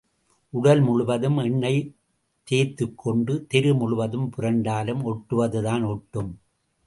உடல் 0.49 0.79
முழுவதும் 0.79 1.37
எண்ணெய் 1.37 1.95
தேய்த்துக் 2.43 2.97
கொண்டு 2.97 3.45
தெரு 3.47 3.73
முழுவதும் 3.75 4.31
புரண்டாலும் 4.37 5.03
ஒட்டுவதுதான் 5.05 5.85
ஒட்டும். 5.85 6.31